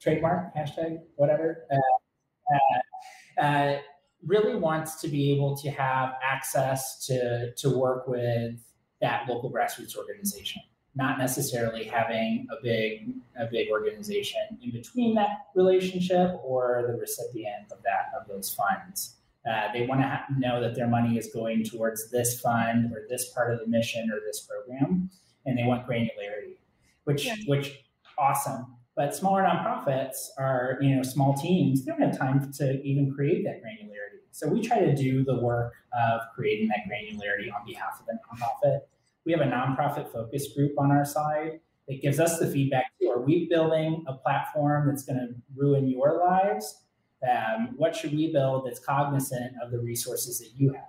[0.00, 3.78] trademark hashtag whatever uh, uh, uh,
[4.26, 8.54] really wants to be able to have access to to work with
[9.00, 10.62] that local grassroots organization
[10.96, 17.70] not necessarily having a big a big organization in between that relationship or the recipient
[17.72, 19.16] of that of those funds
[19.50, 23.06] uh, they want to ha- know that their money is going towards this fund or
[23.08, 25.10] this part of the mission or this program,
[25.44, 26.56] and they want granularity,
[27.04, 27.36] which yeah.
[27.46, 27.84] which
[28.18, 28.66] awesome.
[28.96, 31.84] But smaller nonprofits are you know small teams.
[31.84, 33.94] They don't have time to even create that granularity.
[34.30, 38.14] So we try to do the work of creating that granularity on behalf of the
[38.14, 38.80] nonprofit.
[39.24, 43.10] We have a nonprofit focus group on our side that gives us the feedback too.
[43.10, 46.83] Are we building a platform that's going to ruin your lives?
[47.28, 50.84] Um, what should we build that's cognizant of the resources that you have?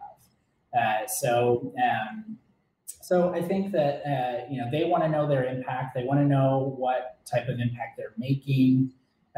[0.78, 2.38] Uh, so, um,
[2.84, 5.96] so I think that uh, you know they want to know their impact.
[5.96, 8.92] They want to know what type of impact they're making,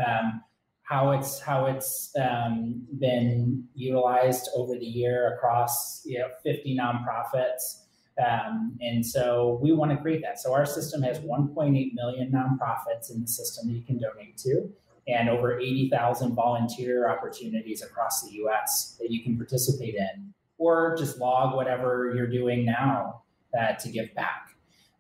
[0.06, 0.42] um,
[0.84, 7.84] how it's how it's um, been utilized over the year across you know 50 nonprofits.
[8.26, 10.40] Um, and so we want to create that.
[10.40, 14.74] So our system has 1.8 million nonprofits in the system that you can donate to
[15.08, 21.18] and over 80,000 volunteer opportunities across the US that you can participate in, or just
[21.18, 23.24] log whatever you're doing now
[23.58, 24.50] uh, to give back.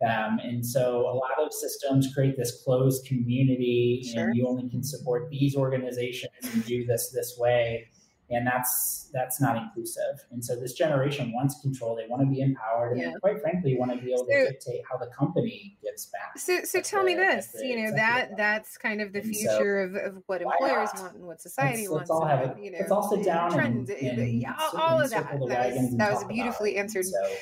[0.01, 4.26] Um, and so a lot of systems create this closed community, sure.
[4.26, 7.88] and you only can support these organizations and do this this way
[8.30, 10.25] and that's that's not inclusive.
[10.32, 13.05] And so this generation wants control; they want to be empowered, yeah.
[13.05, 16.38] and quite frankly, want to be able to so, dictate how the company gives back.
[16.38, 19.89] So, so tell the, me this: you know that that's kind of the and future
[19.93, 22.09] so, of, of what employers want and what society let's, wants.
[22.09, 22.63] Let's all have it.
[22.63, 25.39] You know, let's all sit down trends, and, and, yeah, all, of that.
[25.47, 27.05] That was, that was beautifully answered.
[27.05, 27.36] So,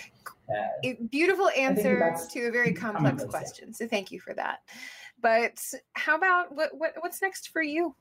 [0.56, 3.74] uh, beautiful answer to a very complex question.
[3.74, 4.60] So thank you for that.
[5.22, 5.60] But
[5.94, 7.96] how about what, what what's next for you?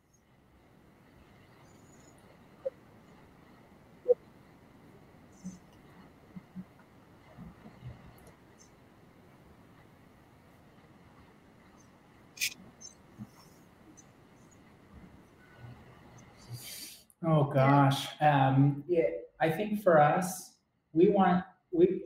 [17.26, 19.04] Oh gosh, um, yeah,
[19.40, 20.52] I think for us,
[20.92, 22.02] we want we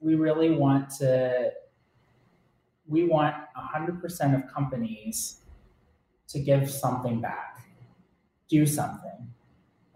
[0.00, 1.50] we really want to
[2.86, 5.42] we want hundred percent of companies
[6.28, 7.66] to give something back,
[8.48, 9.28] do something,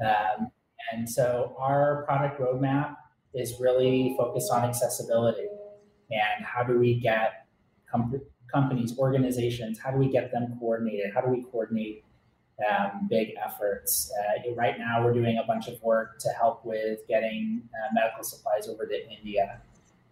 [0.04, 0.50] um,
[0.92, 2.96] and so our product roadmap
[3.34, 5.48] is really focused on accessibility.
[6.10, 7.46] And how do we get
[7.90, 8.20] com-
[8.52, 11.12] companies, organizations, how do we get them coordinated?
[11.14, 12.04] How do we coordinate
[12.66, 14.12] um, big efforts.
[14.18, 18.24] Uh, right now, we're doing a bunch of work to help with getting uh, medical
[18.24, 19.60] supplies over to India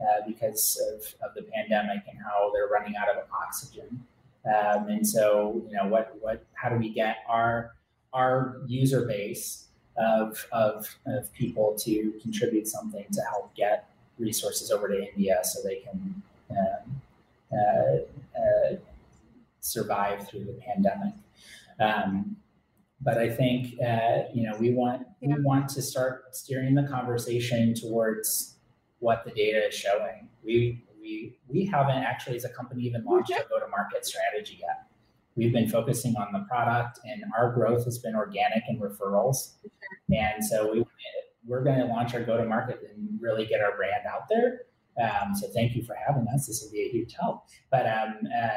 [0.01, 4.05] uh, because of, of the pandemic and how they're running out of oxygen.
[4.47, 7.75] Um, and so, you know, what what how do we get our
[8.13, 9.67] our user base
[9.99, 15.63] of, of, of people to contribute something to help get resources over to India so
[15.63, 17.03] they can um,
[17.53, 17.97] uh,
[18.39, 18.77] uh,
[19.61, 21.13] survive through the pandemic.
[21.81, 22.37] Um,
[23.01, 25.37] but I think uh, you know we want yeah.
[25.37, 28.57] we want to start steering the conversation towards
[28.99, 30.29] what the data is showing.
[30.43, 34.59] We we we haven't actually as a company even launched a go to market strategy
[34.61, 34.87] yet.
[35.37, 39.53] We've been focusing on the product, and our growth has been organic and referrals.
[40.11, 40.85] And so we
[41.47, 44.63] we're going to launch our go to market and really get our brand out there.
[45.01, 46.47] Um, so thank you for having us.
[46.47, 47.45] This will be a huge help.
[47.71, 48.49] But um, uh,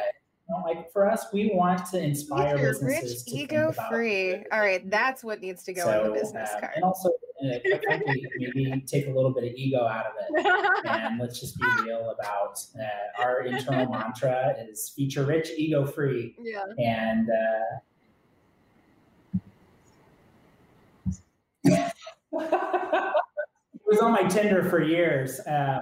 [0.50, 4.43] know, like for us, we want to inspire You're businesses rich, ego free.
[4.52, 6.74] All right, that's what needs to go so, in the business uh, card.
[6.76, 10.45] And also, uh, frankly, maybe take a little bit of ego out of it,
[10.86, 16.36] and let's just be real about uh, our internal mantra is feature rich, ego free.
[16.39, 16.66] Yeah.
[16.78, 17.80] And uh,
[22.32, 22.41] it
[23.86, 25.39] was on my Tinder for years.
[25.41, 25.82] Uh,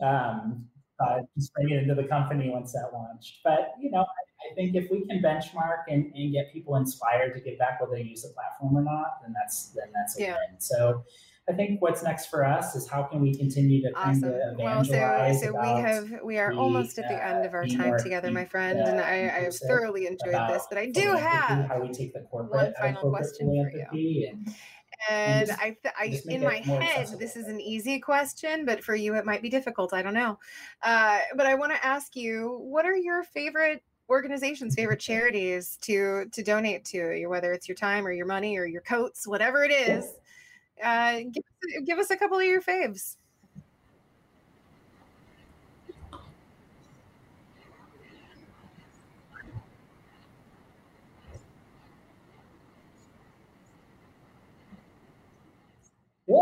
[0.03, 0.67] um,
[1.01, 3.41] uh, just bring it into the company once that launched.
[3.45, 7.35] But you know, I, I think if we can benchmark and, and, get people inspired
[7.35, 10.23] to give back whether they use the platform or not, then that's then that's a
[10.23, 10.33] yeah.
[10.33, 10.61] win.
[10.61, 11.05] So
[11.49, 14.23] I think what's next for us is how can we continue to awesome.
[14.23, 14.89] kind of evangelize.
[14.91, 17.69] Well, so, so we have we are the, almost at the end of our uh,
[17.69, 20.65] time together, my friend, uh, and I, I have thoroughly enjoyed this.
[20.69, 24.29] But I do have how we take the corporate one final question for you.
[24.29, 24.55] And,
[25.11, 27.19] and I, th- I in my head, accessible.
[27.19, 29.93] this is an easy question, but for you, it might be difficult.
[29.93, 30.39] I don't know.
[30.83, 36.27] Uh, but I want to ask you, what are your favorite organizations, favorite charities to
[36.33, 37.27] to donate to?
[37.27, 40.07] Whether it's your time or your money or your coats, whatever it is,
[40.83, 43.17] uh, give, give us a couple of your faves.
[56.29, 56.37] Yeah.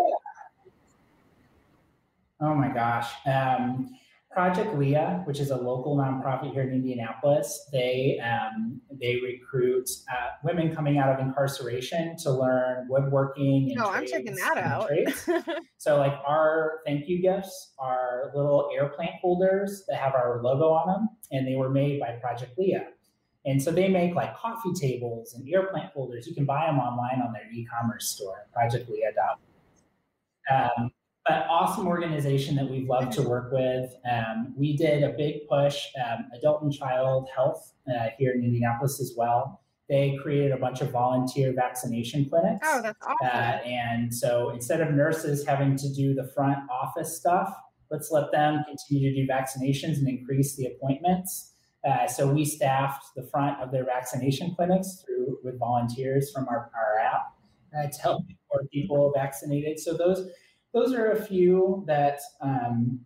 [2.41, 3.11] Oh my gosh.
[3.27, 3.91] Um,
[4.35, 10.31] Project Leah, which is a local nonprofit here in Indianapolis, they um, they recruit uh,
[10.43, 13.71] women coming out of incarceration to learn woodworking.
[13.71, 14.91] And oh, I'm checking that out.
[15.79, 20.65] so, like our thank you gifts are little air plant holders that have our logo
[20.71, 22.89] on them, and they were made by Project Leah.
[23.47, 26.27] And so they make like coffee tables and air plant holders.
[26.27, 29.54] You can buy them online on their e-commerce store, projectleah.com.
[30.51, 30.91] Um,
[31.27, 33.95] but awesome organization that we've loved to work with.
[34.11, 39.01] Um, we did a big push, um, adult and child health uh, here in Indianapolis
[39.01, 39.63] as well.
[39.89, 42.67] They created a bunch of volunteer vaccination clinics.
[42.69, 43.17] Oh, that's awesome.
[43.23, 47.55] Uh, and so instead of nurses having to do the front office stuff,
[47.91, 51.53] let's let them continue to do vaccinations and increase the appointments.
[51.89, 56.71] Uh, so we staffed the front of their vaccination clinics through with volunteers from our,
[56.75, 56.94] our
[57.77, 59.79] uh, to help more people vaccinated.
[59.79, 60.29] So those
[60.73, 63.01] those are a few that um,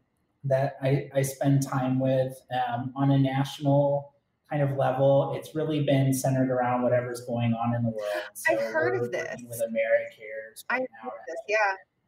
[0.45, 4.15] that I, I spend time with um, on a national
[4.51, 5.35] kind of level.
[5.37, 8.25] It's really been centered around whatever's going on in the world.
[8.35, 10.65] So I've heard of this with AmeriCares.
[10.71, 11.57] Right I heard this, yeah.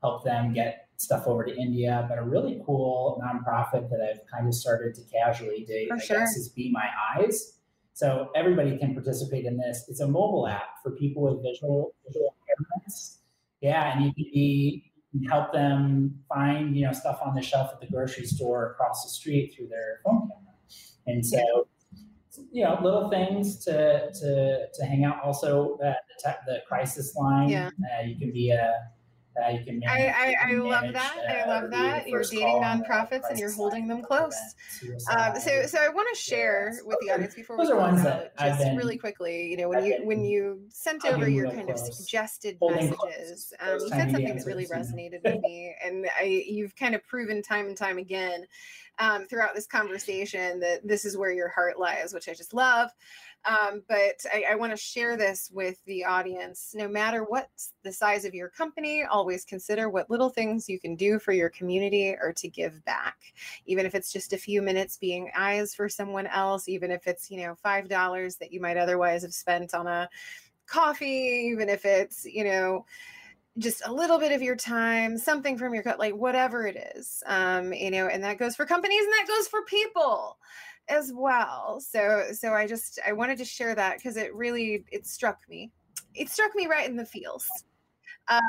[0.03, 4.47] Help them get stuff over to India, but a really cool nonprofit that I've kind
[4.47, 6.19] of started to casually date, For I sure.
[6.21, 7.59] guess, is Be My Eyes.
[7.93, 9.85] So everybody can participate in this.
[9.89, 12.35] It's a mobile app for people with visual visual
[13.61, 14.93] Yeah, and you can be
[15.29, 19.11] help them find you know stuff on the shelf at the grocery store across the
[19.11, 20.55] street through their phone camera.
[21.07, 21.67] And so,
[22.53, 25.23] you know, little things to to to hang out.
[25.25, 27.49] Also, uh, the, te- the crisis line.
[27.49, 27.71] Yeah.
[27.99, 28.73] Uh, you can be a
[29.45, 31.16] uh, you can manage, I, I, I love that.
[31.28, 32.09] Uh, I love that.
[32.09, 34.36] You're dating nonprofits and you're holding them close.
[35.11, 38.61] Um, so, so I want to share with the audience before we close out, just
[38.61, 39.51] been, really quickly.
[39.51, 41.88] You know, when you when you sent over your kind close.
[41.88, 46.76] of suggested messages, um, you said something that really resonated with me, and I, you've
[46.76, 48.47] kind of proven time and time again
[49.01, 52.91] um, throughout this conversation that this is where your heart lies, which I just love.
[53.47, 56.72] Um, but I, I want to share this with the audience.
[56.74, 57.49] No matter what
[57.82, 61.49] the size of your company, always consider what little things you can do for your
[61.49, 63.16] community or to give back.
[63.66, 67.30] Even if it's just a few minutes being eyes for someone else, even if it's,
[67.30, 70.09] you know, $5 that you might otherwise have spent on a
[70.66, 72.84] coffee, even if it's, you know,
[73.59, 77.22] just a little bit of your time, something from your cut, like whatever it is,
[77.26, 80.38] um, you know, and that goes for companies and that goes for people
[80.89, 81.81] as well.
[81.81, 85.70] So so I just I wanted to share that because it really it struck me.
[86.14, 87.49] It struck me right in the feels.
[88.28, 88.41] Um,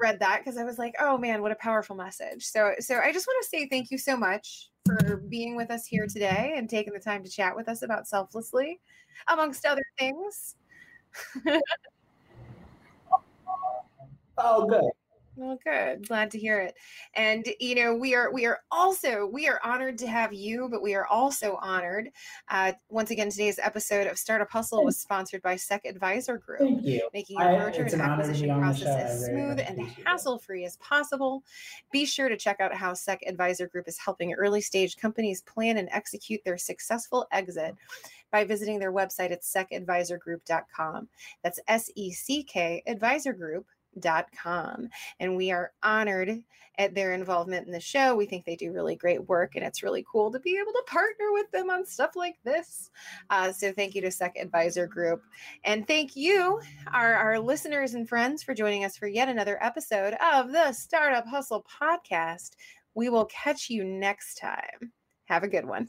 [0.00, 2.44] read that because I was like, oh man, what a powerful message.
[2.44, 5.86] So so I just want to say thank you so much for being with us
[5.86, 8.80] here today and taking the time to chat with us about selflessly,
[9.28, 10.56] amongst other things.
[14.38, 14.90] oh, good.
[15.38, 16.08] Well, good.
[16.08, 16.74] Glad to hear it.
[17.14, 20.82] And you know, we are we are also we are honored to have you, but
[20.82, 22.10] we are also honored.
[22.50, 26.84] Uh, once again, today's episode of Startup Hustle was sponsored by SEC Advisor Group, Thank
[26.84, 27.08] you.
[27.14, 28.84] making your merger and an honor to be acquisition on the show.
[28.84, 31.44] process as smooth and hassle-free as possible.
[31.92, 35.88] Be sure to check out how SEC Advisor Group is helping early-stage companies plan and
[35.92, 37.76] execute their successful exit
[38.32, 41.08] by visiting their website at secadvisorgroup.com.
[41.44, 43.66] That's S E C K Advisor Group.
[43.98, 46.42] Dot com and we are honored
[46.78, 48.14] at their involvement in the show.
[48.14, 50.84] We think they do really great work and it's really cool to be able to
[50.86, 52.90] partner with them on stuff like this.
[53.30, 55.22] Uh, so thank you to sec advisor group.
[55.64, 56.60] And thank you
[56.92, 61.26] our, our listeners and friends for joining us for yet another episode of the startup
[61.26, 62.50] hustle podcast.
[62.94, 64.92] We will catch you next time.
[65.24, 65.88] Have a good one